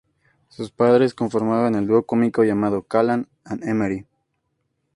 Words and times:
Sus 0.49 0.71
padres 0.71 1.13
formaban 1.13 1.75
el 1.75 1.85
dúo 1.85 2.07
cómico 2.07 2.43
llamado 2.43 2.81
Callan 2.81 3.27
and 3.43 3.63
Emery. 3.63 4.07